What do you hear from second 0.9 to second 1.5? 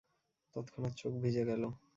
চোখ ভিজে